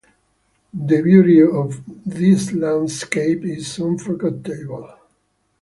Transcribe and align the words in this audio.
The 0.73 1.03
beauty 1.03 1.43
of 1.43 1.79
this 2.07 2.53
landscape 2.53 3.43
is 3.43 3.79
unforgettable. 3.79 4.89